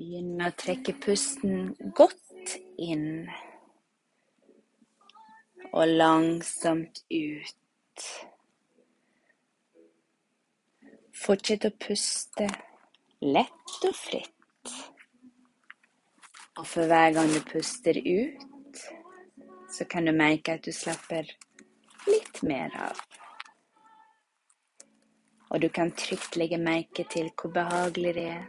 Begynn 0.00 0.40
å 0.40 0.46
trekke 0.56 0.94
pusten 0.96 1.74
godt 1.92 2.52
inn 2.80 3.26
og 5.76 5.90
langsomt 5.90 7.02
ut. 7.12 8.04
Fortsett 11.20 11.66
å 11.68 11.70
puste 11.84 12.46
lett 13.20 13.84
og 13.90 13.98
fritt. 13.98 14.72
Og 16.56 16.64
for 16.70 16.88
hver 16.88 17.12
gang 17.18 17.28
du 17.34 17.42
puster 17.50 17.98
ut, 18.00 18.80
så 19.68 19.84
kan 19.84 20.08
du 20.08 20.14
merke 20.16 20.54
at 20.56 20.64
du 20.64 20.72
slapper 20.72 21.28
litt 22.06 22.40
mer 22.40 22.72
av. 22.86 23.04
Og 25.50 25.60
du 25.60 25.68
kan 25.68 25.92
trygt 25.92 26.40
legge 26.40 26.56
merke 26.56 27.04
til 27.12 27.28
hvor 27.36 27.52
behagelig 27.60 28.14
det 28.16 28.26
er 28.30 28.48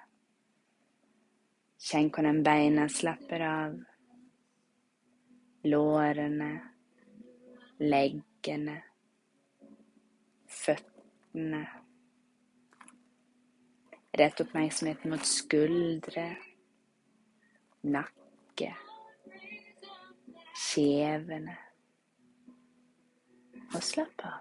Kjenn 1.81 2.11
hvordan 2.13 2.43
beina 2.45 2.83
slapper 2.93 3.41
av. 3.41 3.77
Lårene, 5.65 6.49
leggene, 7.81 8.75
føttene. 10.45 11.61
Rett 14.21 14.43
oppmerksomheten 14.43 15.13
mot 15.13 15.25
skuldre, 15.25 16.27
nakke, 17.95 18.69
kjevene. 20.67 21.57
Og 23.71 23.81
slapp 23.87 24.27
av. 24.29 24.39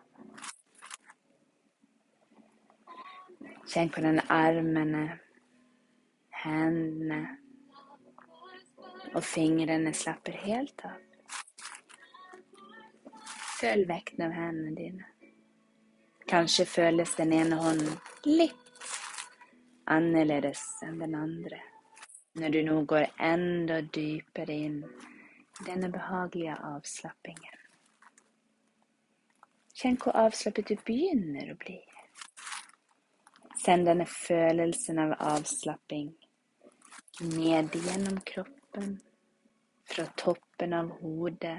Kjenn 3.70 3.92
hvordan 3.94 4.24
armene 4.26 5.04
Hendene 6.40 7.20
og 9.14 9.24
fingrene 9.26 9.92
slapper 9.96 10.36
helt 10.44 10.84
av. 10.88 10.98
Føl 13.60 13.84
vekten 13.88 14.24
av 14.24 14.32
hendene 14.32 14.72
dine. 14.76 15.08
Kanskje 16.30 16.64
føles 16.64 17.12
den 17.18 17.34
ene 17.36 17.58
hånden 17.60 17.98
litt 18.24 18.86
annerledes 19.90 20.62
enn 20.86 21.00
den 21.02 21.16
andre 21.18 21.58
når 22.38 22.54
du 22.54 22.60
nå 22.62 22.76
går 22.88 23.08
enda 23.26 23.80
dypere 23.82 24.54
inn 24.54 24.78
i 24.84 25.64
denne 25.66 25.90
behagelige 25.92 26.54
avslappingen. 26.70 27.56
Kjenn 29.74 29.98
hvor 30.00 30.16
avslappet 30.22 30.70
du 30.70 30.76
begynner 30.86 31.50
å 31.50 31.58
bli. 31.58 31.80
Send 33.60 33.90
denne 33.90 34.06
følelsen 34.08 35.02
av 35.02 35.18
avslapping 35.34 36.12
ned 37.20 37.74
gjennom 37.74 38.20
kroppen, 38.20 39.00
fra 39.84 40.06
toppen 40.16 40.72
av 40.72 40.90
hodet 41.00 41.56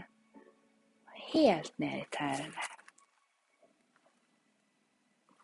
og 1.05 1.17
helt 1.33 1.73
ned 1.81 1.97
i 1.99 2.05
tærne. 2.15 2.67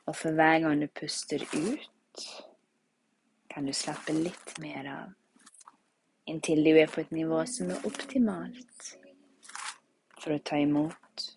Og 0.08 0.16
for 0.16 0.38
hver 0.38 0.62
gang 0.64 0.82
du 0.82 0.88
puster 0.88 1.44
ut, 1.54 2.28
kan 3.52 3.68
du 3.68 3.74
slappe 3.76 4.16
litt 4.16 4.54
mer 4.64 4.88
av, 4.94 5.12
inntil 6.30 6.64
du 6.64 6.72
er 6.74 6.88
på 6.92 7.04
et 7.04 7.12
nivå 7.12 7.44
som 7.50 7.74
er 7.76 7.88
optimalt 7.88 8.94
for 10.18 10.36
å 10.36 10.42
ta 10.44 10.60
imot 10.62 11.28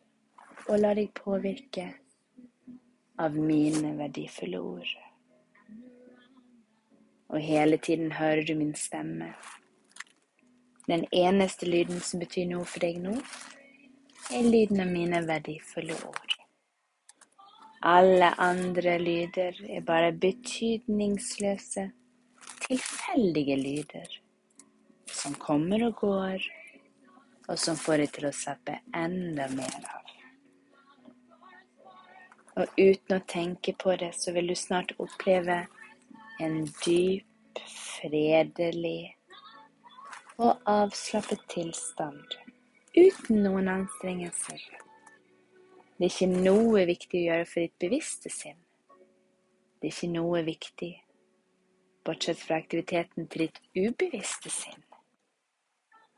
og 0.71 0.79
la 0.79 0.93
deg 0.95 1.11
påvirke 1.17 1.89
av 3.21 3.35
mine 3.35 3.97
verdifulle 3.99 4.61
ord 4.63 5.10
og 7.31 7.41
hele 7.41 7.79
tiden 7.79 8.13
hører 8.13 8.43
du 8.47 8.55
min 8.59 8.75
stemme. 8.75 9.33
Den 10.87 11.07
eneste 11.13 11.67
lyden 11.67 12.01
som 12.01 12.21
betyr 12.21 12.49
noe 12.51 12.67
for 12.67 12.83
deg 12.83 12.99
nå, 13.03 13.15
er 14.35 14.47
lyden 14.47 14.83
av 14.83 14.91
mine 14.91 15.23
verdifulle 15.27 15.95
ord. 16.07 16.35
Alle 17.87 18.33
andre 18.43 18.99
lyder 19.01 19.57
er 19.71 19.87
bare 19.87 20.13
betydningsløse, 20.13 21.87
tilfeldige 22.67 23.57
lyder 23.57 24.19
som 25.11 25.35
kommer 25.35 25.87
og 25.87 25.95
går, 26.03 26.45
og 27.49 27.59
som 27.59 27.77
får 27.77 28.05
deg 28.05 28.13
til 28.15 28.29
å 28.29 28.37
slappe 28.37 28.77
enda 28.97 29.49
mer 29.55 29.81
av. 29.81 30.15
Og 32.61 32.79
uten 32.79 33.17
å 33.17 33.25
tenke 33.31 33.73
på 33.79 33.95
det, 33.97 34.13
så 34.19 34.35
vil 34.37 34.51
du 34.51 34.57
snart 34.59 34.93
oppleve 34.99 35.63
en 36.41 36.65
dyp, 36.85 37.27
fredelig 37.69 39.15
og 40.41 40.63
avslappet 40.71 41.43
tilstand 41.53 42.37
uten 42.97 43.43
noen 43.45 43.69
anstrengelser. 43.69 44.63
Det 45.99 46.09
er 46.09 46.15
ikke 46.15 46.47
noe 46.49 46.87
viktig 46.89 47.21
å 47.21 47.27
gjøre 47.27 47.49
for 47.51 47.67
ditt 47.67 47.77
bevisste 47.83 48.33
sinn. 48.33 48.57
Det 49.81 49.91
er 49.91 49.93
ikke 49.93 50.13
noe 50.15 50.41
viktig, 50.47 50.91
bortsett 52.09 52.41
fra 52.41 52.57
aktiviteten 52.63 53.29
til 53.29 53.47
ditt 53.47 53.61
ubevisste 53.77 54.53
sinn. 54.53 54.81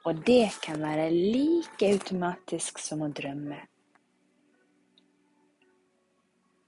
Og 0.07 0.23
det 0.27 0.53
kan 0.63 0.79
være 0.83 1.11
like 1.11 1.91
automatisk 1.91 2.79
som 2.83 3.03
å 3.03 3.11
drømme. 3.11 3.59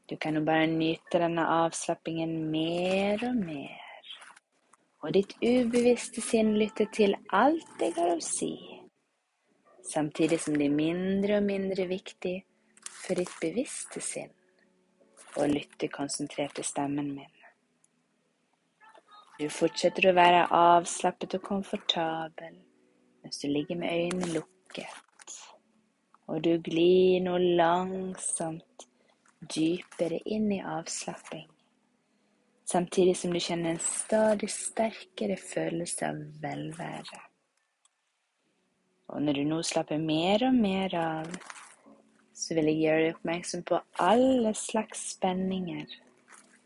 Du 0.09 0.17
kan 0.17 0.37
jo 0.37 0.43
bare 0.45 0.67
nyte 0.69 1.21
denne 1.23 1.47
avslappingen 1.49 2.33
mer 2.53 3.23
og 3.25 3.39
mer. 3.41 3.81
Og 5.05 5.15
ditt 5.17 5.33
ubevisste 5.41 6.21
sinn 6.25 6.55
lytter 6.61 6.91
til 6.93 7.17
alt 7.33 7.81
jeg 7.81 7.95
har 7.97 8.13
å 8.13 8.21
si, 8.25 8.53
samtidig 9.85 10.41
som 10.45 10.57
det 10.61 10.69
er 10.69 10.77
mindre 10.77 11.39
og 11.41 11.49
mindre 11.49 11.89
viktig 11.89 12.35
for 12.85 13.21
ditt 13.21 13.33
bevisste 13.41 14.01
sinn 14.05 14.33
å 15.41 15.49
lytte 15.51 15.89
konsentrert 15.93 16.57
til 16.57 16.69
stemmen 16.69 17.11
min. 17.17 17.33
Du 19.41 19.49
fortsetter 19.51 20.11
å 20.11 20.17
være 20.17 20.47
avslappet 20.55 21.41
og 21.41 21.49
komfortabel 21.49 22.61
mens 23.25 23.41
du 23.41 23.49
ligger 23.49 23.81
med 23.81 23.89
øynene 23.89 24.35
lukket, 24.37 25.39
og 26.29 26.45
du 26.45 26.53
glir 26.65 27.25
nå 27.25 27.39
langsomt 27.61 28.85
dypere 29.50 30.21
inn 30.25 30.50
i 30.53 30.60
avslapping, 30.60 31.49
samtidig 32.71 33.16
som 33.16 33.32
du 33.34 33.41
kjenner 33.41 33.75
en 33.75 33.82
stadig 33.82 34.50
sterkere 34.53 35.37
følelse 35.41 36.09
av 36.09 36.22
velvære. 36.43 37.21
Og 39.15 39.22
når 39.22 39.37
du 39.38 39.44
nå 39.49 39.60
slapper 39.62 40.00
mer 40.00 40.47
og 40.49 40.56
mer 40.56 40.97
av, 40.97 41.28
så 42.34 42.56
vil 42.56 42.72
jeg 42.72 42.82
gjøre 42.82 43.05
deg 43.05 43.19
oppmerksom 43.19 43.62
på 43.69 43.78
alle 44.03 44.55
slags 44.59 45.05
spenninger 45.15 45.93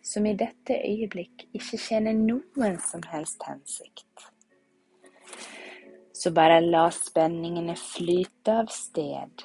som 0.09 0.27
i 0.27 0.37
dette 0.39 0.79
øyeblikk 0.87 1.45
ikke 1.53 1.81
tjener 1.83 2.17
noen 2.17 2.79
som 2.81 3.03
helst 3.11 3.45
hensikt. 3.45 4.29
Så 6.17 6.33
bare 6.35 6.63
la 6.65 6.89
spenningene 6.95 7.77
flyte 7.79 8.57
av 8.63 8.73
sted 8.73 9.45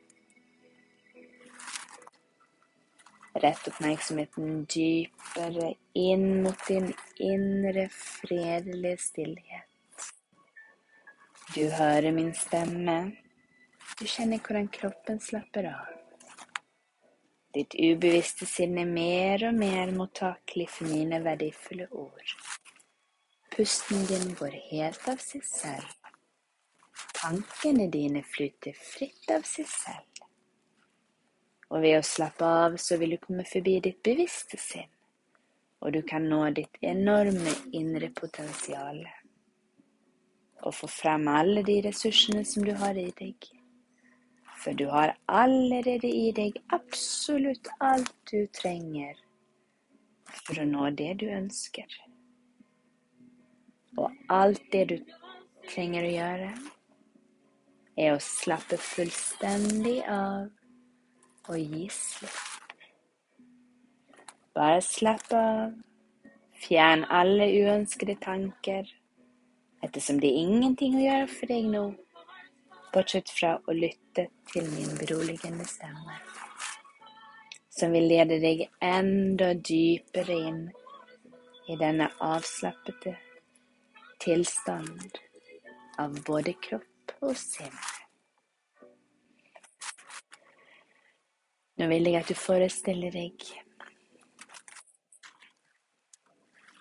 Rett 3.33 3.67
oppmerksomheten 3.67 4.65
dypere 4.65 5.73
inn 5.95 6.43
mot 6.43 6.67
din 6.67 6.89
indre 7.15 7.87
fredelige 7.89 8.97
stillhet. 8.97 9.67
Du 11.55 11.69
hører 11.71 12.11
min 12.11 12.33
stemme. 12.35 12.97
Du 13.99 14.05
kjenner 14.07 14.39
hvordan 14.43 14.67
kroppen 14.71 15.19
slapper 15.19 15.71
av. 15.71 15.87
Ditt 17.55 17.75
ubevisste 17.75 18.47
sinn 18.47 18.77
er 18.79 18.87
mer 18.87 19.47
og 19.49 19.57
mer 19.59 19.91
mottakelig 19.95 20.69
for 20.71 20.91
mine 20.91 21.19
verdifulle 21.23 21.87
ord. 21.91 22.35
Pusten 23.51 24.05
din 24.07 24.31
går 24.39 24.55
helt 24.69 25.07
av 25.11 25.19
seg 25.23 25.43
selv. 25.47 25.89
Tankene 27.15 27.89
dine 27.91 28.23
flyter 28.23 28.75
fritt 28.75 29.27
av 29.35 29.43
seg 29.47 29.67
selv. 29.67 30.10
Og 31.71 31.79
ved 31.79 31.97
å 32.01 32.03
slappe 32.03 32.43
av 32.45 32.75
så 32.83 32.97
vil 32.99 33.15
du 33.15 33.21
komme 33.23 33.47
forbi 33.47 33.77
ditt 33.83 34.01
bevisste 34.03 34.59
sinn, 34.59 34.89
og 35.79 35.95
du 35.95 36.01
kan 36.03 36.27
nå 36.27 36.43
ditt 36.57 36.77
enorme 36.83 37.55
indre 37.71 38.11
potensial 38.15 39.01
og 40.61 40.75
få 40.77 40.87
frem 40.91 41.25
alle 41.31 41.63
de 41.65 41.79
ressursene 41.87 42.43
som 42.45 42.65
du 42.65 42.73
har 42.77 42.97
i 42.99 43.07
deg. 43.17 43.47
For 44.61 44.77
du 44.77 44.85
har 44.93 45.15
allerede 45.25 46.05
i 46.05 46.29
deg 46.37 46.59
absolutt 46.75 47.71
alt 47.81 48.13
du 48.29 48.45
trenger 48.53 49.17
for 50.31 50.61
å 50.61 50.67
nå 50.69 50.91
det 50.99 51.15
du 51.23 51.25
ønsker. 51.33 51.89
Og 53.97 54.13
alt 54.29 54.61
det 54.71 54.85
du 54.91 54.97
trenger 55.71 56.05
å 56.05 56.13
gjøre, 56.13 56.51
er 57.97 58.13
å 58.13 58.21
slappe 58.23 58.77
fullstendig 58.79 59.97
av 60.07 60.49
og 61.51 61.59
gi 61.59 61.87
slipp. 61.93 62.39
Bare 64.55 64.81
slapp 64.83 65.31
av. 65.35 65.71
Fjern 66.61 67.07
alle 67.09 67.47
uønskede 67.57 68.13
tanker 68.21 68.85
ettersom 69.81 70.19
det 70.21 70.29
er 70.29 70.43
ingenting 70.43 70.97
å 70.99 71.01
gjøre 71.01 71.29
for 71.31 71.49
deg 71.49 71.69
nå, 71.73 71.81
bortsett 72.93 73.31
fra 73.33 73.55
å 73.65 73.73
lytte 73.73 74.27
til 74.51 74.67
min 74.69 74.91
beroligende 74.99 75.65
stemme, 75.65 76.19
som 77.73 77.95
vil 77.97 78.05
lede 78.11 78.37
deg 78.43 78.67
enda 78.85 79.55
dypere 79.71 80.37
inn 80.51 80.61
i 81.71 81.79
denne 81.81 82.11
avslappede 82.21 83.15
tilstand 84.21 85.17
av 85.97 86.21
både 86.27 86.53
kropp 86.61 87.17
og 87.25 87.33
sinn. 87.37 87.73
Nå 91.81 91.87
vil 91.89 92.05
jeg 92.05 92.19
at 92.19 92.27
du 92.29 92.37
forestiller 92.37 93.09
deg 93.09 93.43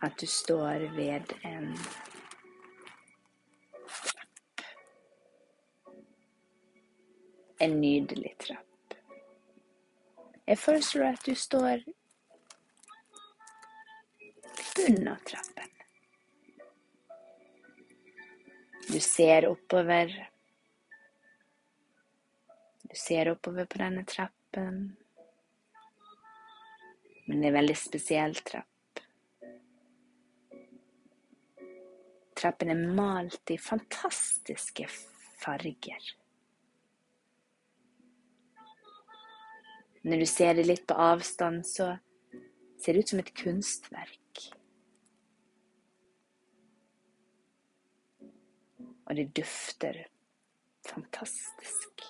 at 0.05 0.17
du 0.21 0.27
står 0.29 0.83
ved 0.93 1.31
en 1.49 1.71
en 7.65 7.77
nydelig 7.81 8.35
trapp. 8.45 8.97
Jeg 10.45 10.59
foreslår 10.59 11.15
at 11.15 11.25
du 11.25 11.33
står 11.35 11.87
bunnen 14.75 15.17
trappen. 15.31 15.73
Du 18.91 19.01
ser 19.01 19.49
oppover. 19.49 20.13
Du 22.83 22.95
ser 22.97 23.33
oppover 23.33 23.65
på 23.65 23.83
denne 23.85 24.05
trappen. 24.05 24.40
Men 24.55 24.97
det 27.29 27.47
er 27.47 27.53
en 27.53 27.59
veldig 27.61 27.77
spesiell 27.79 28.35
trapp. 28.43 28.67
Trappen 32.41 32.73
er 32.73 32.81
malt 32.97 33.53
i 33.53 33.59
fantastiske 33.61 34.89
farger. 35.43 36.15
Når 40.03 40.23
du 40.23 40.27
ser 40.27 40.55
det 40.57 40.65
litt 40.65 40.87
på 40.89 40.97
avstand, 40.97 41.67
så 41.69 41.93
ser 42.81 42.97
det 42.97 43.05
ut 43.05 43.13
som 43.13 43.21
et 43.21 43.35
kunstverk. 43.37 44.47
Og 49.11 49.19
det 49.19 49.29
dufter 49.37 50.07
fantastisk. 50.89 52.07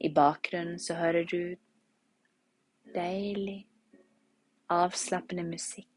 I 0.00 0.08
bakgrunnen 0.14 0.78
så 0.78 0.94
hører 0.94 1.24
du 1.24 1.56
deilig, 2.94 3.66
avslappende 4.70 5.42
musikk. 5.42 5.88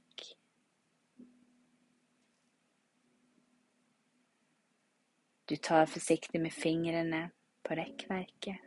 Du 5.45 5.55
tar 5.55 5.85
forsiktig 5.85 6.41
med 6.41 6.53
fingrene 6.55 7.29
på 7.67 7.75
rekkverket. 7.75 8.57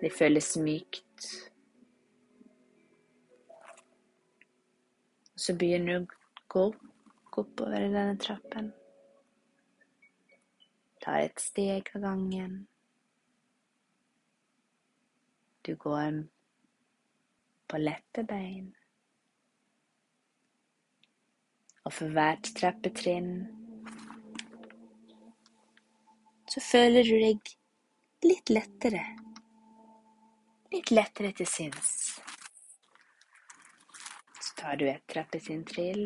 Det 0.00 0.12
føles 0.12 0.56
mykt. 0.60 1.28
Så 5.36 5.54
begynner 5.56 6.02
du 6.02 6.04
å 6.04 6.12
gå 6.52 6.66
oppover 7.36 7.86
denne 7.86 8.16
trappen. 8.20 8.72
Tar 11.04 11.28
et 11.28 11.40
steg 11.40 11.92
av 11.94 12.02
gangen. 12.02 12.64
Du 15.66 15.74
går 15.74 16.24
på 17.66 17.78
lette 17.78 18.22
bein. 18.22 18.68
Og 21.82 21.94
for 21.94 22.12
hvert 22.14 22.50
trappetrinn 22.54 23.32
så 26.46 26.62
føler 26.62 27.02
du 27.02 27.16
deg 27.18 27.50
litt 28.28 28.52
lettere. 28.54 29.00
Litt 30.70 30.92
lettere 30.94 31.32
til 31.40 31.50
sinns. 31.50 31.90
Så 34.38 34.54
tar 34.60 34.78
du 34.78 34.84
et 34.86 35.02
trappetrinn 35.10 35.64
til. 35.66 36.04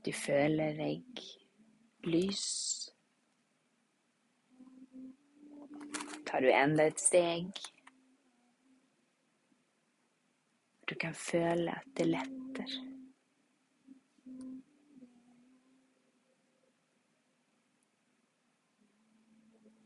Du 0.00 0.10
føler 0.16 0.80
deg 0.80 1.28
lys. 2.08 2.46
Tar 6.26 6.40
du 6.40 6.50
enda 6.52 6.84
et 6.88 7.00
steg. 7.00 7.60
Du 10.88 10.94
kan 10.94 11.14
føle 11.14 11.72
at 11.72 11.88
det 11.96 12.06
letter. 12.08 12.76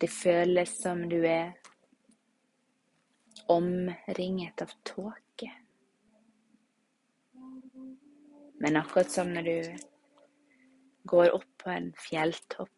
Det 0.02 0.10
føles 0.10 0.72
som 0.82 1.04
du 1.10 1.20
er 1.26 1.52
omringet 3.46 4.62
av 4.62 4.70
tåke. 4.82 5.50
Men 8.62 8.76
akkurat 8.76 9.10
som 9.10 9.30
når 9.34 9.42
du 9.42 9.91
går 11.04 11.34
opp 11.34 11.48
på 11.62 11.70
en 11.70 11.92
fjelltopp 11.98 12.70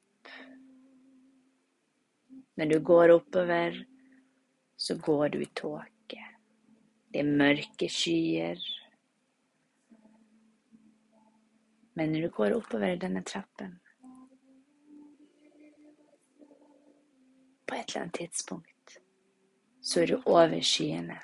Når 2.57 2.71
du 2.71 2.79
går 2.87 3.11
oppover, 3.11 3.81
så 4.77 4.95
går 4.99 5.29
du 5.29 5.41
i 5.43 5.49
tåke. 5.59 6.21
Det 7.11 7.19
er 7.19 7.33
mørke 7.41 7.89
skyer. 7.91 8.61
Men 11.99 12.13
når 12.15 12.29
du 12.29 12.31
går 12.37 12.55
oppover 12.55 12.95
denne 12.95 13.25
trappen, 13.27 13.81
på 17.67 17.75
et 17.75 17.91
eller 17.91 18.05
annet 18.05 18.21
tidspunkt 18.23 19.01
så 19.85 20.01
er 20.01 20.07
du 20.07 20.23
over 20.27 20.61
skyene, 20.61 21.19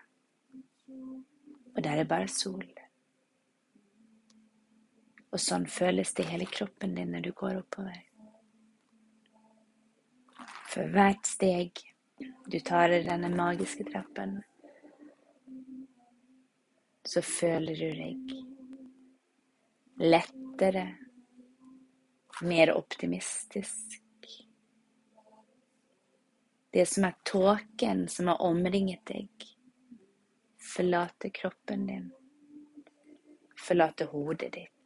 og 1.76 1.84
der 1.84 1.90
er 1.90 2.04
bare 2.04 2.28
sol. 2.28 2.79
Og 5.30 5.38
sånn 5.38 5.66
føles 5.70 6.12
det 6.14 6.26
i 6.26 6.32
hele 6.32 6.46
kroppen 6.50 6.96
din 6.98 7.12
når 7.14 7.26
du 7.26 7.32
går 7.38 7.60
oppover. 7.60 8.00
For 10.70 10.90
hvert 10.94 11.26
steg 11.26 11.82
du 12.50 12.58
tar 12.66 12.92
i 12.94 13.02
denne 13.06 13.30
magiske 13.32 13.86
trappen, 13.90 14.40
så 17.06 17.22
føler 17.26 17.78
du 17.78 17.88
deg 18.02 18.34
lettere, 20.00 20.84
mer 22.40 22.70
optimistisk 22.72 24.00
det 26.70 26.86
som 26.86 27.04
er 27.04 27.14
tåken 27.22 28.08
som 28.08 28.26
har 28.26 28.42
omringet 28.42 29.02
deg, 29.04 29.28
forlater 30.74 31.32
kroppen 31.34 31.86
din, 31.86 32.10
forlater 33.58 34.06
hodet 34.12 34.52
ditt. 34.52 34.79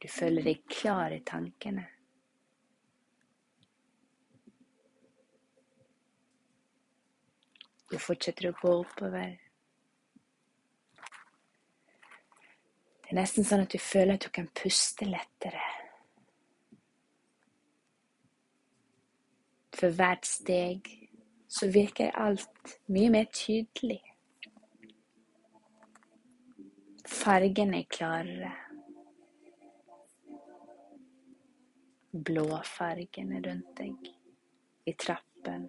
Du 0.00 0.08
føler 0.08 0.46
deg 0.46 0.62
klar 0.72 1.12
i 1.12 1.20
tankene. 1.28 1.84
Du 7.90 7.98
fortsetter 7.98 8.48
å 8.48 8.56
gå 8.60 8.72
oppover. 8.84 9.34
Det 13.02 13.10
er 13.10 13.18
nesten 13.18 13.44
sånn 13.44 13.64
at 13.64 13.74
du 13.74 13.80
føler 13.82 14.14
at 14.14 14.24
du 14.24 14.30
kan 14.32 14.46
puste 14.54 15.08
lettere. 15.08 15.64
For 19.74 19.90
hvert 19.98 20.28
steg 20.28 20.86
så 21.50 21.66
virker 21.74 22.14
alt 22.14 22.76
mye 22.94 23.10
mer 23.10 23.28
tydelig. 23.34 23.98
Fargene 27.10 27.82
er 27.82 27.90
klarere. 27.90 28.69
Blåfargene 32.12 33.38
rundt 33.40 33.76
deg, 33.78 34.08
i 34.84 34.92
trappen. 34.98 35.68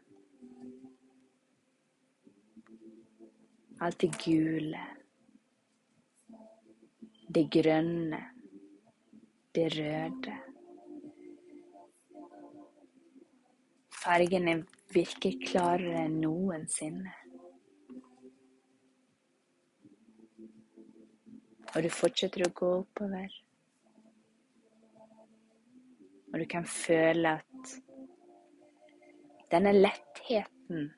Alt 3.82 4.00
det 4.02 4.10
gule. 4.24 4.86
Det 7.30 7.44
grønne. 7.54 8.22
Det 9.54 9.68
røde. 9.76 10.36
Fargene 14.02 14.58
virker 14.96 15.38
klarere 15.46 16.08
enn 16.08 16.18
noensinne. 16.24 17.14
Og 21.72 21.80
du 21.86 21.90
fortsetter 21.94 22.48
å 22.48 22.54
gå 22.58 22.74
oppover. 22.82 23.41
Og 26.34 26.40
du 26.40 26.46
kan 26.46 26.66
føle 26.66 27.30
at 27.40 27.72
denne 29.52 29.74
lettheten 29.76 30.92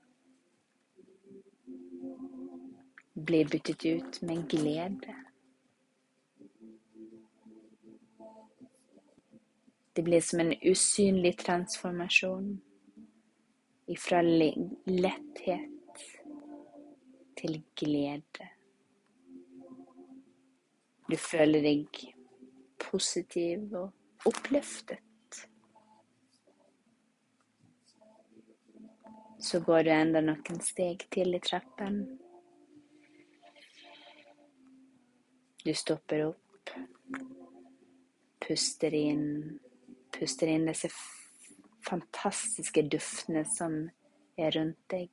blir 3.25 3.49
byttet 3.49 3.85
ut 3.85 4.21
med 4.21 4.45
glede. 4.49 5.15
Det 9.95 10.03
blir 10.03 10.21
som 10.21 10.39
en 10.39 10.53
usynlig 10.61 11.37
transformasjon 11.37 12.61
ifra 13.87 14.21
letthet 14.21 16.03
til 17.37 17.61
glede. 17.75 18.49
Du 21.09 21.17
føler 21.19 21.61
deg 21.61 22.05
positiv 22.79 23.73
og 23.75 24.29
oppløftet. 24.29 25.01
Så 29.43 29.59
går 29.59 29.83
du 29.83 29.89
enda 29.91 30.21
noen 30.23 30.59
steg 30.63 31.01
til 31.11 31.35
i 31.35 31.39
trappen. 31.43 31.97
Du 35.65 35.73
stopper 35.75 36.23
opp, 36.29 36.71
puster 38.47 38.95
inn, 38.95 39.27
puster 40.15 40.47
inn 40.47 40.69
disse 40.71 40.87
fantastiske 41.83 42.85
duftene 42.87 43.43
som 43.51 43.77
er 44.39 44.55
rundt 44.55 44.79
deg. 44.95 45.11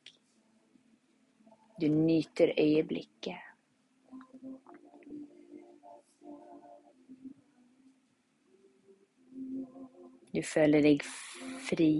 Du 1.82 1.90
nyter 1.90 2.54
øyeblikket. 2.54 3.50
Du 10.30 10.42
føler 10.46 10.86
deg 10.86 11.02
fri 11.66 11.94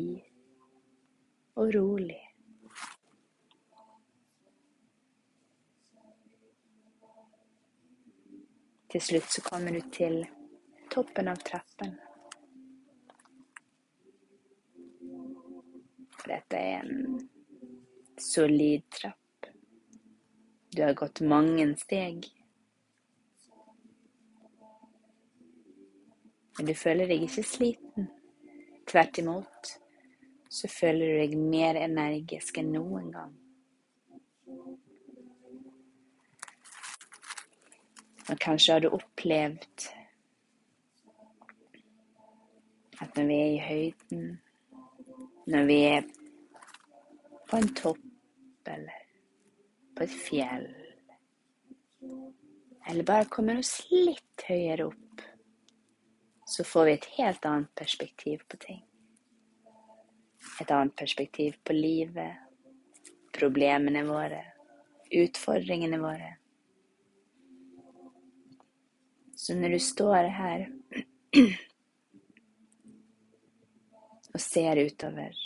og 1.61 1.75
rolig. 1.75 2.21
Til 8.91 9.03
slutt 9.07 9.29
så 9.31 9.43
kommer 9.45 9.77
du 9.77 9.83
til 9.95 10.23
toppen 10.91 11.29
av 11.31 11.43
trappen. 11.47 11.93
Dette 16.25 16.59
er 16.59 16.81
en 16.81 17.21
solid 18.19 18.89
trapp. 18.97 19.51
Du 20.75 20.83
har 20.83 20.97
gått 20.99 21.21
mange 21.27 21.69
steg. 21.79 22.27
Men 26.57 26.67
du 26.67 26.75
føler 26.75 27.11
deg 27.11 27.29
ikke 27.29 27.47
sliten. 27.47 28.11
Tvert 28.91 29.23
imot 29.23 29.80
så 30.51 30.69
føler 30.69 31.07
du 31.07 31.19
deg 31.21 31.37
mer 31.39 31.79
energisk 31.79 32.59
enn 32.59 32.73
noen 32.75 33.11
gang. 33.15 33.37
Og 38.31 38.39
kanskje 38.43 38.75
har 38.75 38.83
du 38.83 38.91
opplevd 38.95 39.87
at 43.01 43.17
når 43.17 43.29
vi 43.31 43.39
er 43.39 43.53
i 43.53 43.63
høyden, 43.65 44.27
når 45.51 45.71
vi 45.71 45.79
er 45.89 46.11
på 47.51 47.59
en 47.59 47.73
topp 47.79 48.71
eller 48.71 49.07
på 49.97 50.07
et 50.07 50.19
fjell, 50.27 50.69
eller 52.91 53.07
bare 53.07 53.31
kommer 53.31 53.63
oss 53.63 53.77
litt 53.91 54.47
høyere 54.47 54.91
opp, 54.91 55.27
så 56.51 56.67
får 56.67 56.87
vi 56.87 56.95
et 56.99 57.11
helt 57.17 57.47
annet 57.47 57.75
perspektiv 57.79 58.43
på 58.51 58.59
ting. 58.67 58.85
Et 60.61 60.71
annet 60.71 60.97
perspektiv 60.97 61.57
på 61.65 61.73
livet, 61.73 62.37
problemene 63.33 64.05
våre, 64.05 64.43
utfordringene 65.11 65.99
våre. 66.01 66.37
Så 69.41 69.55
når 69.57 69.69
du 69.69 69.79
står 69.81 70.29
her 70.37 70.67
og 74.35 74.41
ser 74.45 74.81
utover 74.85 75.39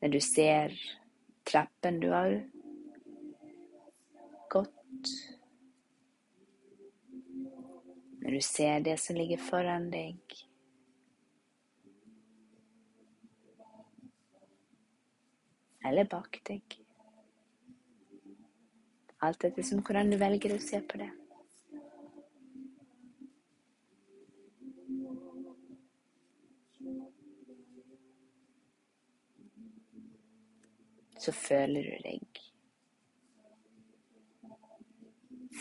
Når 0.00 0.08
du 0.14 0.20
ser 0.24 0.72
trappen 1.44 2.00
du 2.00 2.08
har 2.08 2.38
gått 4.50 5.12
Når 8.22 8.30
du 8.30 8.40
ser 8.48 8.80
det 8.88 8.96
som 9.04 9.20
ligger 9.20 9.44
foran 9.50 9.90
deg 9.92 10.40
Eller 15.88 16.04
bak 16.10 16.38
deg. 16.48 16.78
Alt 19.22 19.44
etter 19.44 19.66
som 19.66 19.82
hvordan 19.86 20.10
du 20.10 20.18
velger 20.18 20.56
å 20.56 20.62
se 20.62 20.80
på 20.82 21.02
det. 21.02 21.10
så 31.22 31.32
føler 31.32 31.82
du 31.86 31.98
deg 32.02 32.40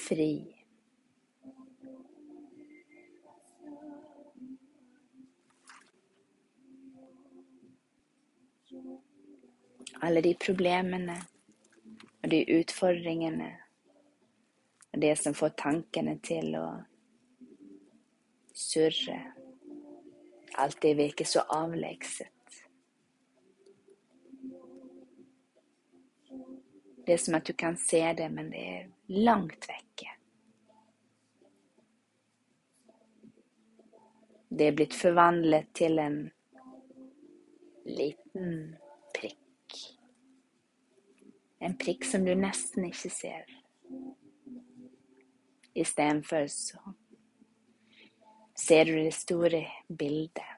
fri. 0.08 0.34
Alle 10.02 10.22
de 10.22 10.34
problemene 10.36 11.18
og 12.22 12.30
de 12.30 12.42
utfordringene 12.60 13.52
og 14.92 15.00
det 15.00 15.16
som 15.20 15.36
får 15.38 15.54
tankene 15.62 16.18
til 16.24 16.56
å 16.60 16.66
surre. 18.58 19.20
Alt 20.60 20.82
det 20.84 20.98
virker 21.00 21.26
så 21.26 21.46
avlegset. 21.48 22.28
Det 27.06 27.16
er 27.16 27.22
som 27.22 27.38
at 27.40 27.48
du 27.48 27.54
kan 27.58 27.78
se 27.80 28.02
det, 28.14 28.28
men 28.30 28.52
det 28.52 28.66
er 28.74 28.90
langt 29.08 29.66
vekke. 29.70 30.12
Det 34.52 34.68
er 34.68 34.76
blitt 34.76 34.96
forvandlet 34.96 35.72
til 35.74 36.00
en 36.04 36.20
liten. 37.88 38.81
En 41.62 41.78
prikk 41.78 42.06
som 42.06 42.26
du 42.26 42.34
nesten 42.36 42.88
ikke 42.88 43.12
ser. 43.14 43.46
Istedenfor 45.78 46.48
så 46.52 46.82
ser 48.58 48.90
du 48.90 48.96
det 48.98 49.14
store 49.16 49.64
bildet. 49.88 50.58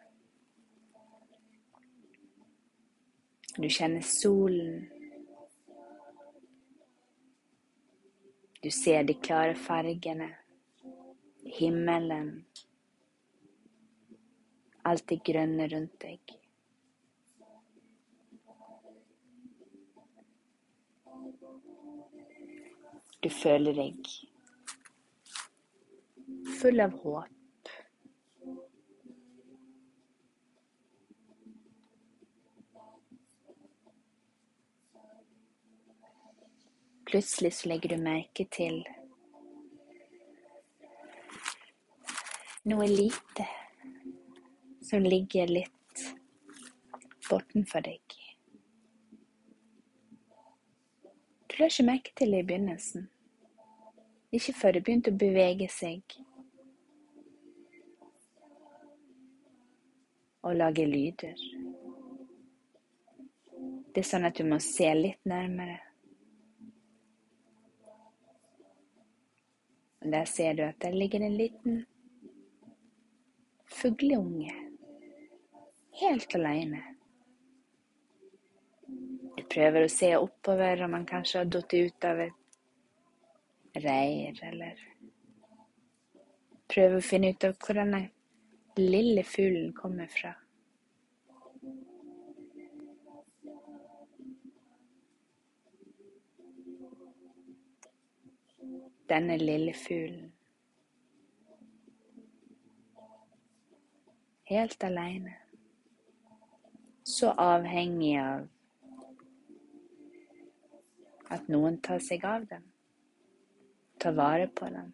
Du 3.54 3.70
kjenner 3.70 4.02
solen 4.02 4.90
Du 8.64 8.72
ser 8.72 9.04
de 9.04 9.14
klare 9.14 9.56
fargene, 9.60 10.30
himmelen, 11.58 12.30
alt 14.88 15.04
det 15.10 15.18
grønne 15.28 15.68
rundt 15.68 15.98
deg. 16.00 16.32
Du 23.24 23.30
føler 23.32 23.74
deg 23.78 24.14
full 26.64 26.80
av 26.80 26.94
håp. 27.04 27.70
Plutselig 37.06 37.54
så 37.54 37.70
legger 37.70 37.90
du 37.94 38.04
merke 38.04 38.46
til 38.48 38.80
noe 42.72 42.88
lite 42.88 43.46
som 44.88 45.04
ligger 45.04 45.52
litt 45.52 46.06
bortenfor 47.30 47.84
deg. 47.86 48.00
Du 51.43 51.43
la 51.60 51.70
ikke 51.70 51.86
merke 51.86 52.14
til 52.18 52.32
det 52.32 52.44
i 52.44 52.48
begynnelsen. 52.50 53.10
Ikke 54.34 54.54
før 54.58 54.78
det 54.78 54.84
begynte 54.84 55.12
å 55.14 55.18
bevege 55.22 55.68
seg 55.70 56.16
og 60.44 60.56
lage 60.56 60.86
lyder. 60.90 61.40
Det 63.94 64.02
er 64.02 64.10
sånn 64.10 64.26
at 64.26 64.40
du 64.40 64.48
må 64.50 64.58
se 64.64 64.90
litt 64.98 65.22
nærmere. 65.30 65.78
Der 70.04 70.26
ser 70.28 70.58
du 70.58 70.66
at 70.66 70.82
der 70.82 70.98
ligger 70.98 71.24
en 71.24 71.38
liten 71.38 71.84
fugleunge 73.72 74.52
helt 76.02 76.36
aleine. 76.36 76.93
Prøver 79.54 79.86
å 79.86 79.92
se 79.92 80.08
oppover 80.18 80.82
om 80.82 80.96
han 80.98 81.06
kanskje 81.06 81.44
har 81.44 81.52
falt 81.54 81.74
ut 81.74 82.06
av 82.10 82.22
et 82.24 83.82
reir, 83.84 84.40
eller 84.48 84.80
prøver 86.74 86.98
å 86.98 87.06
finne 87.06 87.30
ut 87.34 87.46
av 87.46 87.54
hvor 87.62 87.78
denne 87.78 88.00
lille 88.80 89.24
fuglen 89.24 89.74
kommer 89.78 90.10
fra. 90.10 90.34
Denne 99.14 99.38
lille 99.38 99.76
fuglen. 99.78 100.32
Helt 104.50 104.84
aleine. 104.84 105.36
Så 107.04 107.30
avhengig 107.38 108.16
av 108.18 108.48
at 111.32 111.48
noen 111.52 111.80
tar 111.82 112.02
seg 112.04 112.26
av 112.26 112.46
den. 112.50 112.66
Tar 114.00 114.16
vare 114.18 114.48
på 114.48 114.68
den. 114.70 114.92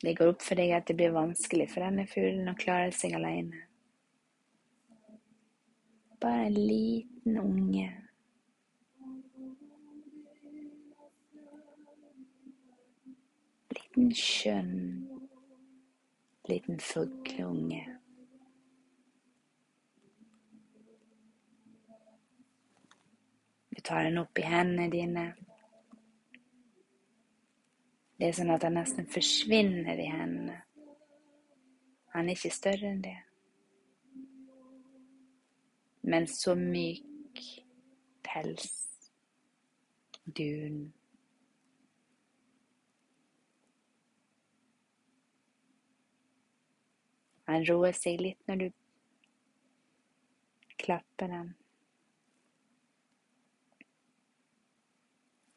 Det 0.00 0.14
går 0.16 0.32
opp 0.32 0.40
for 0.42 0.56
deg 0.56 0.72
at 0.72 0.86
det 0.88 0.96
blir 0.96 1.12
vanskelig 1.12 1.66
for 1.74 1.84
denne 1.84 2.06
fuglen 2.08 2.48
å 2.48 2.56
klare 2.56 2.92
seg 2.96 3.18
alene. 3.18 3.66
Bare 6.20 6.46
en 6.48 6.56
liten 6.56 7.36
unge. 7.40 7.88
Liten 13.76 14.12
skjønn, 14.16 14.76
liten 16.48 16.80
fugleunge. 16.80 17.99
Du 23.80 23.84
tar 23.84 24.04
den 24.04 24.18
opp 24.18 24.38
i 24.38 24.42
hendene 24.44 24.90
dine. 24.92 25.22
Det 28.20 28.26
er 28.26 28.34
sånn 28.36 28.50
at 28.52 28.66
han 28.66 28.74
nesten 28.76 29.06
forsvinner 29.08 29.96
i 29.96 30.08
hendene. 30.12 30.58
Han 32.12 32.28
er 32.28 32.36
ikke 32.36 32.50
større 32.52 32.90
enn 32.90 33.00
det. 33.00 33.14
Men 36.12 36.28
så 36.28 36.52
myk 36.58 37.40
pels, 38.28 38.68
dun. 40.28 40.82
Han 47.48 47.64
roer 47.72 47.96
seg 47.96 48.20
litt 48.28 48.44
når 48.44 48.66
du 48.66 48.68
klapper 50.84 51.32
den. 51.32 51.50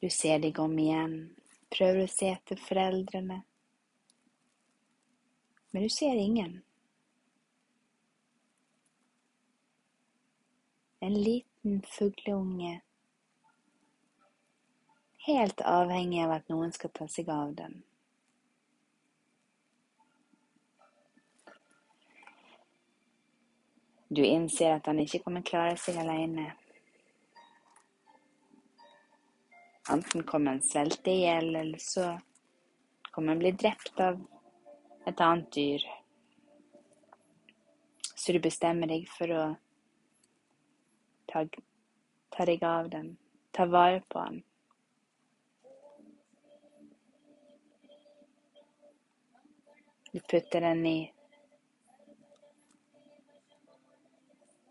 Du 0.04 0.10
ser 0.10 0.42
deg 0.44 0.58
om 0.60 0.74
igjen, 0.76 1.14
prøver 1.72 2.02
å 2.04 2.12
se 2.12 2.28
etter 2.34 2.60
foreldrene, 2.60 3.38
men 5.72 5.86
du 5.86 5.92
ser 5.96 6.18
ingen. 6.20 6.58
En 11.00 11.16
liten 11.16 11.78
fugleunge, 11.88 12.74
helt 15.30 15.64
avhengig 15.72 16.20
av 16.26 16.34
at 16.36 16.52
noen 16.52 16.76
skal 16.76 16.92
ta 17.00 17.08
seg 17.08 17.32
av 17.32 17.54
den. 17.62 17.78
Du 24.12 24.20
innser 24.28 24.76
at 24.82 24.92
han 24.92 25.00
ikke 25.08 25.24
kommer 25.24 25.48
klare 25.48 25.80
seg 25.80 26.04
alene. 26.04 26.50
Enten 29.90 30.24
kommer 30.24 30.52
han 30.52 30.62
svelte 30.62 31.12
i 31.12 31.22
hjel, 31.22 31.56
eller 31.56 31.78
så 31.78 32.20
kommer 33.12 33.28
han 33.28 33.40
bli 33.40 33.52
drept 33.52 34.00
av 34.00 34.22
et 35.06 35.22
annet 35.22 35.52
dyr. 35.52 35.84
Så 38.16 38.32
du 38.32 38.40
bestemmer 38.40 38.88
deg 38.88 39.10
for 39.12 39.34
å 39.36 39.44
ta, 41.28 41.44
ta 42.32 42.48
deg 42.48 42.64
av 42.64 42.90
den, 42.90 43.18
ta 43.52 43.68
vare 43.68 44.00
på 44.08 44.24
dem. 44.24 44.42
Du 50.14 50.20
putter 50.20 50.62
den 50.62 50.86
i 50.86 51.00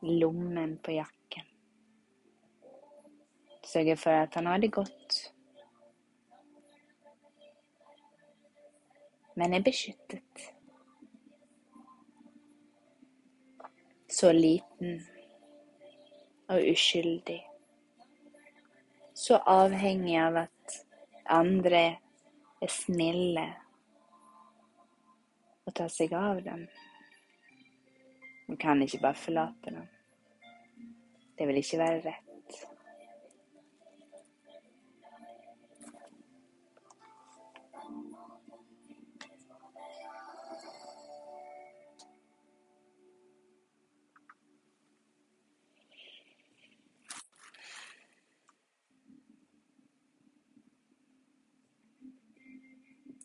lommen 0.01 0.79
på 0.79 0.93
jakken. 0.93 1.22
Sørger 3.65 3.97
for 3.97 4.11
at 4.11 4.35
han 4.35 4.47
har 4.47 4.59
det 4.59 4.73
godt, 4.73 5.33
men 9.35 9.55
er 9.55 9.63
beskyttet. 9.63 10.53
Så 14.09 14.33
liten 14.33 15.01
og 16.49 16.61
uskyldig. 16.73 17.41
Så 19.15 19.39
avhengig 19.47 20.19
av 20.21 20.37
at 20.43 20.77
andre 21.31 21.83
er 22.63 22.71
snille 22.71 23.47
og 25.67 25.75
tar 25.79 25.89
seg 25.93 26.13
av 26.19 26.43
dem. 26.45 26.67
Du 28.49 28.57
kan 28.61 28.83
ikke 28.83 29.01
bare 29.01 29.17
forlate 29.17 29.73
dem. 29.73 29.89
Det 31.39 31.49
vil 31.49 31.63
ikke 31.63 31.81
være 31.81 32.05
rett. 32.05 32.32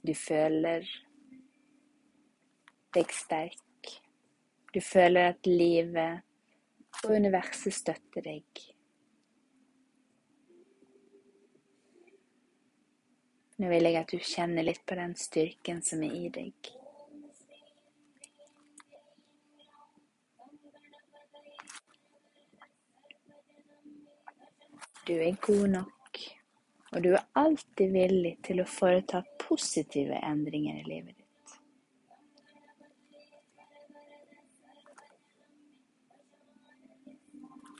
Du 0.07 0.13
føler 0.15 0.85
deg 2.95 3.11
sterk. 3.11 3.91
Du 4.71 4.79
føler 4.79 5.33
at 5.33 5.49
livet 5.49 6.23
og 7.03 7.11
universet 7.17 7.75
støtter 7.75 8.23
deg. 8.23 8.61
Nå 13.57 13.67
vil 13.73 13.89
jeg 13.89 13.99
at 13.99 14.13
du 14.13 14.21
kjenner 14.21 14.63
litt 14.63 14.83
på 14.87 14.95
den 14.95 15.15
styrken 15.19 15.83
som 15.83 16.03
er 16.07 16.15
i 16.15 16.29
deg. 16.31 16.71
Du 25.07 25.17
er 25.17 25.35
god 25.43 25.67
nok, 25.71 26.21
og 26.93 27.03
du 27.03 27.13
er 27.15 27.27
alltid 27.39 27.91
villig 27.95 28.37
til 28.47 28.63
å 28.63 28.67
foreta 28.67 29.23
positive 29.47 30.19
endringer 30.23 30.81
i 30.81 30.83
livet 30.87 31.15
ditt. 31.15 31.27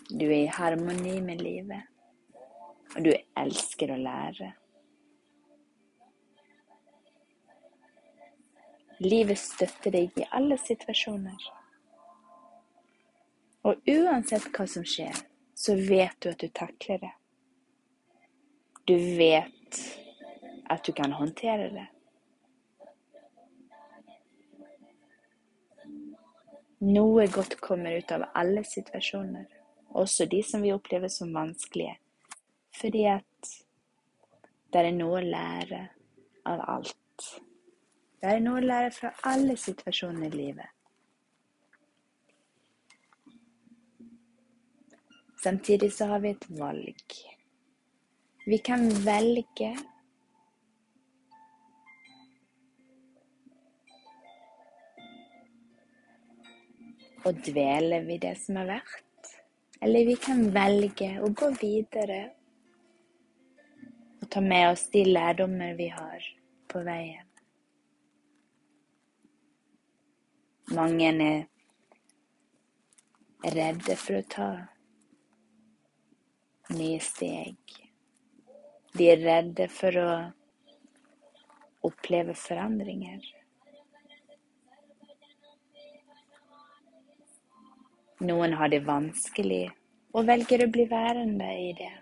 Du 0.09 0.23
er 0.25 0.45
i 0.45 0.47
harmoni 0.47 1.17
med 1.21 1.41
livet, 1.43 1.83
og 2.95 3.03
du 3.03 3.11
elsker 3.11 3.91
å 3.91 3.99
lære. 3.99 4.53
Livet 9.03 9.37
støtter 9.37 9.93
deg 9.93 10.15
i 10.17 10.25
alle 10.33 10.57
situasjoner. 10.57 11.43
Og 13.67 13.91
uansett 13.91 14.47
hva 14.55 14.65
som 14.71 14.87
skjer, 14.87 15.19
så 15.53 15.75
vet 15.75 16.15
du 16.23 16.31
at 16.31 16.39
du 16.39 16.47
takler 16.55 17.03
det. 17.03 17.13
Du 18.87 18.95
vet 19.19 19.81
at 20.69 20.83
du 20.85 20.91
kan 20.93 21.13
håndtere 21.15 21.69
det. 21.73 21.87
Noe 26.87 27.25
godt 27.33 27.57
kommer 27.63 27.97
ut 27.97 28.11
av 28.13 28.27
alle 28.37 28.61
situasjoner, 28.67 29.47
også 29.97 30.27
de 30.29 30.43
som 30.45 30.61
vi 30.61 30.75
opplever 30.75 31.09
som 31.09 31.33
vanskelige, 31.33 31.95
fordi 32.77 33.07
at 33.09 33.53
det 34.73 34.83
er 34.83 34.93
noe 34.93 35.17
å 35.17 35.25
lære 35.25 35.81
av 36.45 36.61
alt. 36.77 37.29
Det 38.21 38.29
er 38.29 38.43
noe 38.43 38.61
å 38.61 38.67
lære 38.67 38.93
fra 38.93 39.13
alle 39.29 39.57
situasjoner 39.57 40.29
i 40.29 40.37
livet. 40.37 40.73
Samtidig 45.41 45.91
så 45.93 46.11
har 46.11 46.21
vi 46.21 46.33
et 46.35 46.47
valg. 46.59 47.17
Vi 48.45 48.57
kan 48.57 48.89
velge 49.05 49.73
å 57.25 57.33
dvele 57.33 58.01
ved 58.05 58.21
det 58.25 58.35
som 58.41 58.59
har 58.61 58.69
vært. 58.69 59.03
Eller 59.81 60.05
vi 60.05 60.15
kan 60.21 60.49
velge 60.53 61.09
å 61.21 61.29
gå 61.37 61.51
videre 61.61 62.21
og 64.21 64.29
ta 64.33 64.41
med 64.41 64.71
oss 64.71 64.87
de 64.93 65.03
lærdommer 65.05 65.75
vi 65.77 65.87
har 65.93 66.25
på 66.67 66.81
veien. 66.85 67.23
Mange 70.75 71.11
er 71.15 71.45
redde 73.55 73.95
for 73.95 74.17
å 74.19 74.25
ta 74.27 74.49
nye 76.75 76.99
steg. 76.99 77.55
De 78.97 79.07
er 79.13 79.23
redde 79.23 79.69
for 79.71 80.01
å 80.01 80.09
oppleve 81.87 82.35
forandringer. 82.35 83.21
Noen 88.19 88.53
har 88.57 88.71
det 88.73 88.79
vanskelig 88.87 89.67
og 90.17 90.25
velger 90.25 90.63
å 90.63 90.69
bli 90.73 90.87
værende 90.89 91.47
i 91.61 91.73
det. 91.77 91.93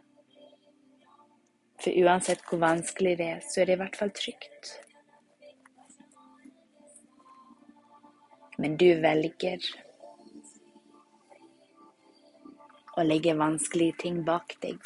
For 1.84 1.97
uansett 2.06 2.43
hvor 2.47 2.62
vanskelig 2.62 3.17
det 3.19 3.28
er, 3.34 3.41
så 3.43 3.62
er 3.62 3.67
det 3.67 3.75
i 3.75 3.82
hvert 3.82 3.97
fall 3.99 4.13
trygt. 4.15 4.69
Men 8.56 8.78
du 8.80 8.88
velger 9.04 9.67
å 12.95 13.04
legge 13.04 13.36
vanskelige 13.36 13.99
ting 14.06 14.23
bak 14.23 14.56
deg. 14.63 14.80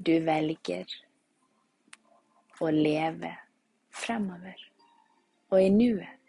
Du 0.00 0.14
velger 0.24 0.96
å 2.64 2.72
leve 2.72 3.34
fremover 3.92 4.66
og 5.52 5.60
i 5.60 5.68
nuet. 5.68 6.21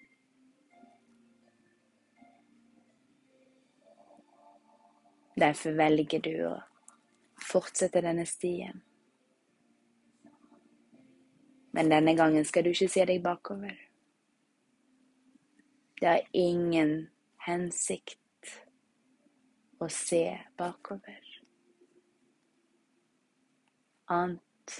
Derfor 5.35 5.77
velger 5.77 6.21
du 6.21 6.33
å 6.45 6.55
fortsette 7.41 8.01
denne 8.05 8.25
stien. 8.29 8.83
Men 11.73 11.89
denne 11.89 12.13
gangen 12.13 12.45
skal 12.45 12.67
du 12.67 12.69
ikke 12.69 12.91
se 12.93 13.05
deg 13.09 13.23
bakover. 13.25 13.73
Det 15.97 16.09
har 16.09 16.27
ingen 16.37 17.07
hensikt 17.47 18.19
å 19.81 19.89
se 19.89 20.25
bakover. 20.59 21.21
Annet 24.13 24.77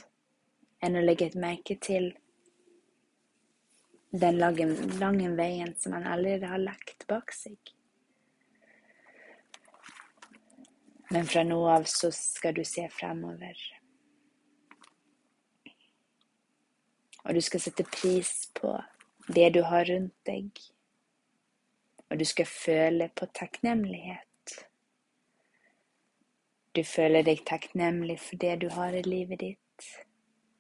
enn 0.83 0.99
å 0.99 1.03
legge 1.03 1.31
et 1.31 1.39
merke 1.39 1.79
til 1.81 2.11
den 4.13 4.37
lange, 4.37 4.67
lange 5.01 5.31
veien 5.33 5.73
som 5.79 5.97
han 5.97 6.05
allerede 6.05 6.51
har 6.51 6.61
lagt 6.61 7.07
bak 7.09 7.33
seg. 7.33 7.72
Men 11.13 11.27
fra 11.29 11.43
nå 11.45 11.59
av 11.69 11.83
så 11.85 12.09
skal 12.11 12.55
du 12.57 12.63
se 12.65 12.87
fremover. 12.89 13.59
Og 17.23 17.37
du 17.37 17.41
skal 17.41 17.61
sette 17.61 17.85
pris 17.85 18.31
på 18.57 18.73
det 19.27 19.51
du 19.53 19.61
har 19.69 19.85
rundt 19.85 20.15
deg. 20.25 20.49
Og 22.09 22.17
du 22.19 22.25
skal 22.25 22.49
føle 22.49 23.11
på 23.13 23.29
takknemlighet. 23.29 24.57
Du 26.73 26.81
føler 26.81 27.21
deg 27.21 27.45
takknemlig 27.45 28.17
for 28.19 28.41
det 28.41 28.55
du 28.65 28.69
har 28.73 28.97
i 28.97 29.05
livet 29.05 29.45
ditt. 29.45 29.89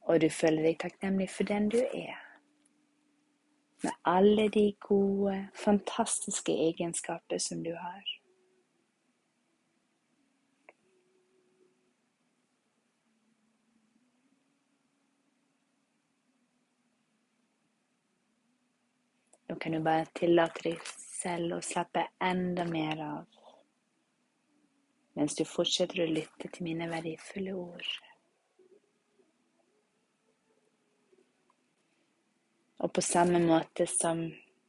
Og 0.05 0.21
du 0.21 0.29
føler 0.29 0.69
deg 0.69 0.81
takknemlig 0.85 1.31
for 1.33 1.49
den 1.49 1.71
du 1.73 1.79
er. 1.81 2.19
Med 3.83 3.97
alle 4.05 4.51
de 4.53 4.69
gode, 4.85 5.47
fantastiske 5.57 6.53
egenskaper 6.69 7.41
som 7.41 7.65
du 7.65 7.73
har. 7.73 8.19
Nå 19.53 19.59
kan 19.59 19.71
du 19.71 19.79
bare 19.85 20.05
tillate 20.17 20.63
deg 20.65 20.79
selv 20.97 21.59
å 21.59 21.61
slappe 21.61 22.07
enda 22.25 22.63
mer 22.65 23.01
av 23.05 23.25
mens 25.13 25.35
du 25.37 25.43
fortsetter 25.45 25.99
å 26.01 26.07
lytte 26.09 26.47
til 26.49 26.65
mine 26.65 26.87
verdifulle 26.89 27.51
ord. 27.53 27.89
Og 32.81 32.89
på 32.97 33.03
samme 33.05 33.43
måte 33.43 33.85
som 33.91 34.23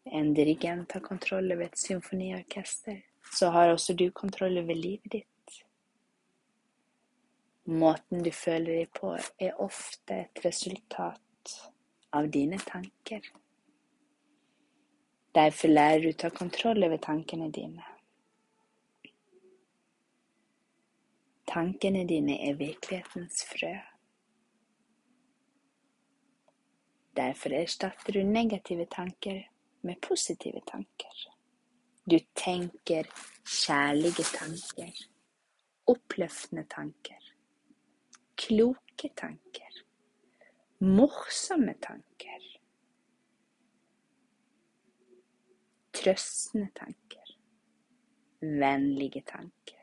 en 0.05 0.29
dirigent 0.37 0.93
har 0.93 1.05
kontroll 1.07 1.49
over 1.55 1.65
et 1.71 1.81
symfoniorkester, 1.81 2.99
så 3.33 3.49
har 3.55 3.73
også 3.73 3.97
du 3.97 4.11
kontroll 4.13 4.61
over 4.61 4.77
livet 4.77 5.15
ditt. 5.15 5.55
Måten 7.73 8.21
du 8.21 8.29
føler 8.37 8.83
deg 8.83 8.93
på, 9.01 9.15
er 9.17 9.65
ofte 9.65 10.21
et 10.27 10.45
resultat 10.45 11.57
av 12.13 12.29
dine 12.37 12.61
tanker. 12.61 13.33
Derfor 15.35 15.69
lærer 15.69 16.05
du 16.05 16.13
å 16.13 16.19
ta 16.19 16.31
kontroll 16.31 16.85
over 16.87 17.01
tankene 17.03 17.49
dine. 17.51 17.83
Tankene 21.51 22.05
dine 22.09 22.37
er 22.49 22.55
virkelighetens 22.59 23.43
frø. 23.51 23.73
Derfor 27.19 27.55
erstatter 27.59 28.15
du 28.15 28.23
negative 28.27 28.87
tanker 28.91 29.43
med 29.83 30.01
positive 30.03 30.63
tanker. 30.71 31.27
Du 32.11 32.19
tenker 32.35 33.07
kjærlige 33.47 34.27
tanker, 34.35 34.91
oppløftende 35.89 36.67
tanker, 36.71 37.31
kloke 38.37 39.11
tanker, 39.17 39.79
morsomme 40.81 41.75
tanker. 41.81 42.44
Trøstende 45.95 46.71
tanker, 46.75 47.31
vennlige 48.41 49.23
tanker. 49.27 49.81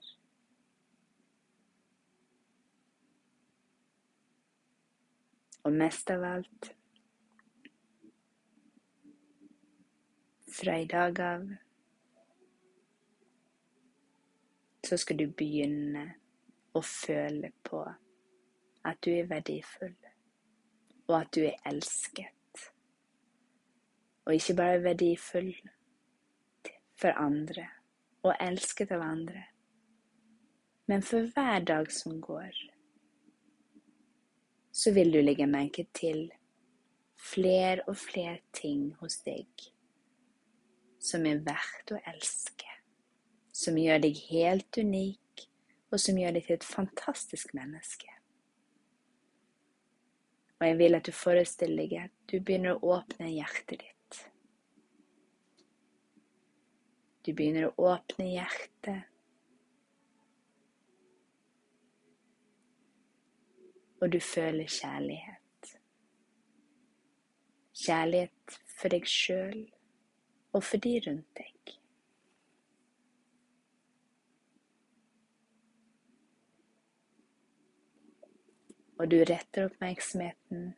Og 5.63 5.73
mest 5.77 6.09
av 6.09 6.23
alt 6.25 6.71
fra 10.51 10.77
i 10.81 10.87
dag 10.89 11.19
av 11.21 11.51
så 14.83 14.97
skal 14.97 15.21
du 15.21 15.27
begynne 15.37 16.07
å 16.75 16.81
føle 16.83 17.51
på 17.63 17.83
at 18.89 18.97
du 19.05 19.11
er 19.13 19.29
verdifull, 19.29 19.93
og 21.07 21.15
at 21.19 21.29
du 21.35 21.43
er 21.45 21.61
elsket. 21.69 22.65
Og 24.25 24.35
ikke 24.35 24.55
bare 24.57 24.81
verdifull, 24.83 25.53
for 27.01 27.17
andre 27.17 27.65
og 28.21 28.35
elsket 28.37 28.93
av 28.93 29.01
andre. 29.01 29.47
Men 30.89 31.01
for 31.05 31.25
hver 31.33 31.63
dag 31.65 31.89
som 31.93 32.19
går, 32.21 32.53
så 34.71 34.93
vil 34.93 35.11
du 35.13 35.19
legge 35.21 35.47
merke 35.49 35.87
til 35.97 36.29
flere 37.21 37.83
og 37.87 37.97
flere 37.97 38.39
ting 38.53 38.91
hos 39.01 39.19
deg 39.25 39.69
som 41.01 41.25
er 41.25 41.41
verdt 41.41 41.93
å 41.95 41.99
elske, 42.11 42.69
som 43.51 43.77
gjør 43.77 44.03
deg 44.03 44.19
helt 44.29 44.77
unik, 44.77 45.45
og 45.91 45.99
som 45.99 46.17
gjør 46.19 46.37
deg 46.37 46.45
til 46.45 46.59
et 46.59 46.67
fantastisk 46.67 47.55
menneske. 47.57 48.09
Og 50.61 50.67
jeg 50.67 50.77
vil 50.77 50.95
at 50.99 51.07
du 51.09 51.15
forestiller 51.15 51.89
deg 51.89 51.97
at 52.03 52.13
du 52.29 52.37
begynner 52.37 52.77
å 52.77 52.99
åpne 52.99 53.31
hjertet 53.33 53.81
ditt. 53.81 54.00
Du 57.25 57.33
begynner 57.33 57.69
å 57.69 57.91
åpne 57.93 58.27
hjertet. 58.31 59.07
Og 64.01 64.09
du 64.09 64.17
føler 64.25 64.65
kjærlighet. 64.65 65.75
Kjærlighet 67.81 68.57
for 68.73 68.93
deg 68.93 69.05
sjøl 69.05 69.61
og 70.51 70.65
for 70.65 70.81
de 70.81 70.97
rundt 71.05 71.29
deg. 71.37 71.51
og 79.01 79.09
du 79.09 79.17
retter 79.25 79.65
oppmerksomheten 79.65 80.73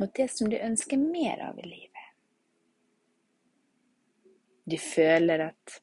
mot 0.00 0.10
det 0.16 0.26
som 0.34 0.50
du 0.50 0.56
ønsker 0.58 0.98
mer 0.98 1.38
av 1.50 1.58
i 1.62 1.68
livet. 1.68 1.89
Du 4.70 4.76
føler 4.78 5.48
at 5.48 5.80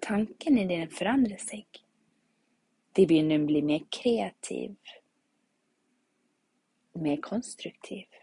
tankene 0.00 0.62
dine 0.70 0.88
forandrer 0.88 1.40
seg. 1.42 1.66
De 2.96 3.04
begynner 3.08 3.42
å 3.42 3.48
bli 3.48 3.60
mer 3.66 3.82
kreative, 3.92 4.96
mer 7.02 7.18
konstruktive. 7.24 8.20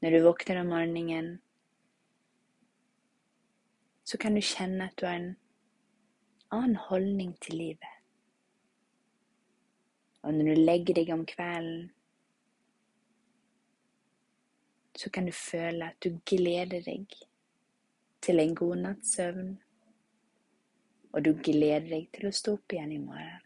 Når 0.00 0.14
du 0.14 0.18
våkner 0.28 0.62
om 0.62 0.72
morgenen, 0.72 1.30
så 4.08 4.16
kan 4.22 4.38
du 4.38 4.40
kjenne 4.44 4.88
at 4.88 4.96
du 4.96 5.04
har 5.08 5.18
en 5.18 5.32
annen 6.54 6.78
holdning 6.88 7.34
til 7.44 7.58
livet. 7.58 7.94
Og 10.24 10.32
når 10.34 10.54
du 10.54 10.66
legger 10.70 11.00
deg 11.02 11.12
om 11.12 11.26
kvelden, 11.28 11.90
så 14.98 15.10
kan 15.14 15.28
du 15.28 15.32
føle 15.32 15.90
at 15.92 15.98
du 16.02 16.18
gleder 16.26 16.82
deg 16.82 17.14
til 18.24 18.42
en 18.42 18.54
god 18.58 18.82
natts 18.82 19.14
søvn, 19.16 19.52
og 21.12 21.24
du 21.24 21.32
gleder 21.38 21.86
deg 21.92 22.08
til 22.16 22.28
å 22.28 22.34
stå 22.34 22.56
opp 22.58 22.74
igjen 22.74 22.96
i 22.96 23.02
morgen. 23.02 23.44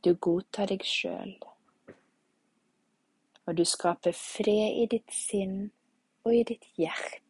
Du 0.00 0.14
godtar 0.16 0.72
deg 0.72 0.84
sjøl 0.88 1.36
og 3.50 3.56
du 3.56 3.64
skaper 3.66 4.14
fred 4.14 4.76
i 4.78 4.86
ditt 4.90 5.10
sinn 5.10 5.72
og 6.22 6.36
i 6.38 6.44
ditt 6.46 6.68
hjerte. 6.78 7.29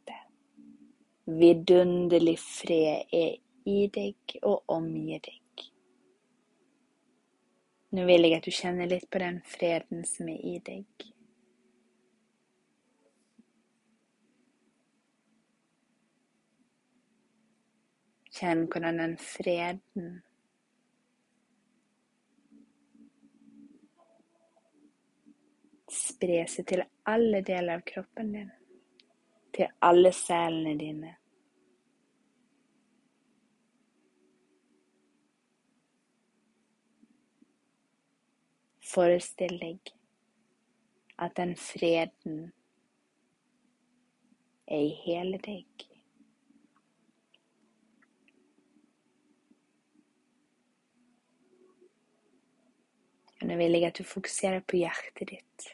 Vidunderlig 1.30 2.38
fred 2.42 3.12
er 3.14 3.36
i 3.70 3.84
deg 3.94 4.34
og 4.42 4.64
omgir 4.72 5.20
deg. 5.22 5.64
Nå 7.94 8.06
vil 8.06 8.26
jeg 8.26 8.38
at 8.38 8.46
du 8.46 8.54
kjenner 8.54 8.90
litt 8.90 9.06
på 9.10 9.20
den 9.22 9.38
freden 9.46 10.02
som 10.06 10.30
er 10.30 10.42
i 10.46 10.56
deg. 10.66 11.06
Kjenn 18.40 18.66
hvordan 18.72 18.98
den 19.02 19.16
freden 19.20 20.18
spre 25.90 26.44
seg 26.48 26.66
til 26.70 26.84
alle 27.10 27.42
deler 27.46 27.78
av 27.78 27.86
kroppen 27.86 28.34
din, 28.34 28.52
til 29.54 29.70
alle 29.84 30.14
selene 30.14 30.78
dine. 30.78 31.16
Forestill 38.90 39.58
deg 39.60 39.92
at 41.20 41.36
den 41.36 41.56
freden 41.56 42.52
er 44.66 44.80
i 44.86 44.94
hele 45.04 45.38
deg. 45.44 45.86
Og 53.40 53.46
nå 53.48 53.56
vil 53.56 53.76
jeg 53.78 53.88
at 53.88 54.00
du 54.00 54.04
fokuserer 54.04 54.64
på 54.64 54.80
hjertet 54.80 55.30
ditt. 55.32 55.68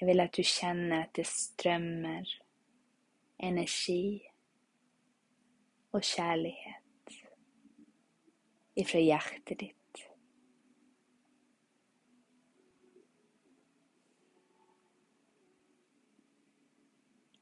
Jeg 0.00 0.08
vil 0.08 0.24
at 0.24 0.32
du 0.32 0.42
kjenner 0.46 1.04
at 1.04 1.16
det 1.18 1.26
strømmer 1.28 2.36
energi 3.44 4.22
og 5.92 6.00
kjærlighet 6.06 6.79
ifra 8.80 9.00
hjertet 9.02 9.58
ditt. 9.60 9.76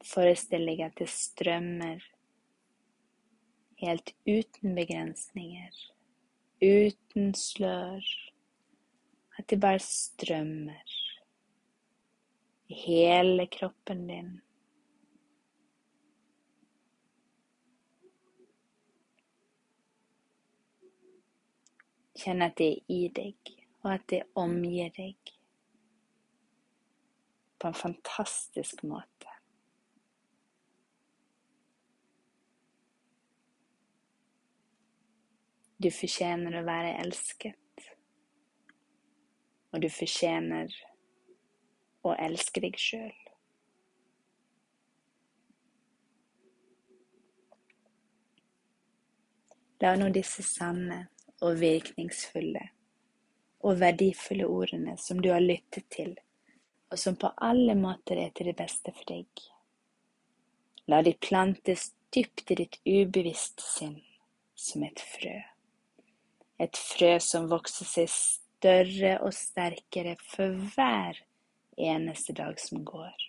Forestill 0.09 0.65
deg 0.71 0.87
at 0.87 0.97
det 0.99 1.11
strømmer 1.13 2.03
helt 3.79 4.15
uten 4.27 4.75
begrensninger, 4.75 5.75
uten 6.65 7.35
slør, 7.39 8.09
at 9.39 9.47
det 9.51 9.61
bare 9.63 9.83
strømmer 9.85 10.97
i 12.69 12.81
hele 12.87 13.47
kroppen 13.53 14.07
din. 14.09 14.33
Kjenn 22.19 22.43
at 22.43 22.57
det 22.59 22.71
er 22.73 22.91
i 22.91 23.03
deg, 23.15 23.51
og 23.85 23.93
at 23.93 24.07
det 24.11 24.25
omgir 24.39 24.91
deg 24.97 25.35
på 27.59 27.69
en 27.69 27.75
fantastisk 27.79 28.83
måte. 28.87 29.35
Du 35.79 35.91
fortjener 35.95 36.59
å 36.59 36.65
være 36.67 36.97
elsket, 37.05 37.85
og 39.71 39.83
du 39.85 39.87
fortjener 39.95 40.75
å 42.03 42.17
elske 42.19 42.63
deg 42.65 42.79
sjøl. 42.83 43.15
La 49.79 49.95
nå 49.95 50.09
disse 50.11 50.43
sanne 50.43 51.05
og 51.45 51.61
virkningsfulle 51.61 52.65
og 53.67 53.79
verdifulle 53.81 54.47
ordene 54.47 54.97
som 55.01 55.21
du 55.23 55.31
har 55.33 55.43
lyttet 55.43 55.89
til, 55.91 56.15
og 56.91 56.99
som 56.99 57.17
på 57.19 57.31
alle 57.43 57.75
måter 57.79 58.21
er 58.23 58.35
til 58.35 58.51
det 58.51 58.57
beste 58.59 58.95
for 58.95 59.11
deg. 59.11 59.29
La 60.89 61.03
de 61.05 61.13
plantes 61.21 61.91
dypt 62.15 62.53
i 62.55 62.59
ditt 62.63 62.79
ubevisste 62.87 63.65
sinn 63.65 63.99
som 64.59 64.85
et 64.87 65.03
frø. 65.15 65.37
Et 66.59 66.79
frø 66.81 67.11
som 67.23 67.49
vokser 67.51 67.87
seg 67.87 68.09
større 68.11 69.19
og 69.23 69.35
sterkere 69.37 70.17
for 70.33 70.55
hver 70.75 71.21
eneste 71.79 72.35
dag 72.35 72.59
som 72.61 72.83
går. 72.87 73.29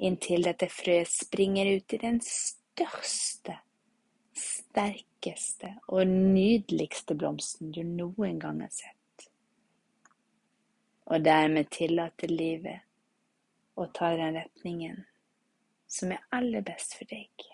Inntil 0.00 0.44
dette 0.48 0.68
frøet 0.72 1.08
springer 1.12 1.68
ut 1.76 1.92
i 1.92 2.00
den 2.00 2.20
største, 2.24 3.56
sterkeste 4.36 5.74
og 5.88 6.06
nydeligste 6.06 7.14
blomsten 7.14 7.72
du 7.72 7.82
noen 7.84 8.38
gang 8.40 8.60
har 8.64 8.72
sett. 8.74 9.26
Og 11.10 11.24
dermed 11.24 11.70
tillater 11.74 12.30
livet 12.30 12.86
å 13.74 13.86
ta 13.94 14.12
den 14.16 14.36
retningen 14.38 15.02
som 15.90 16.12
er 16.14 16.22
aller 16.30 16.62
best 16.62 16.94
for 16.98 17.10
deg. 17.10 17.46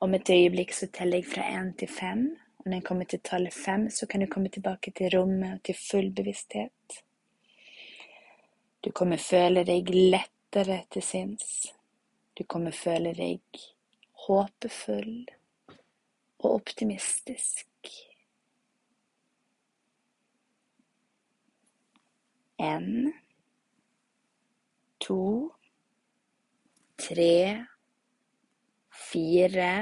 Om 0.00 0.14
et 0.16 0.30
øyeblikk 0.30 0.72
så 0.72 0.86
teller 0.94 1.20
jeg 1.20 1.28
fra 1.32 1.48
én 1.58 1.74
til 1.76 1.90
fem. 1.90 2.22
Og 2.60 2.66
når 2.66 2.78
jeg 2.78 2.84
kommer 2.86 3.08
til 3.08 3.20
tallet 3.24 3.54
fem, 3.56 3.88
så 3.90 4.06
kan 4.06 4.20
du 4.20 4.28
komme 4.30 4.48
tilbake 4.48 4.92
til 4.96 5.10
rommet 5.16 5.58
og 5.58 5.62
til 5.64 5.76
full 5.76 6.10
bevissthet. 6.16 7.02
Du 8.84 8.92
kommer 8.96 9.20
føle 9.20 9.64
deg 9.68 9.90
lettere 9.92 10.84
til 10.92 11.04
sinns. 11.04 11.50
Du 12.38 12.46
kommer 12.48 12.72
føle 12.72 13.12
deg 13.16 13.42
håpefull 14.26 15.28
og 16.40 16.54
optimistisk. 16.54 17.66
En, 22.60 23.12
to, 25.00 25.52
tre, 27.00 27.66
fire, 29.10 29.72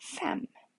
fem. 0.00 0.46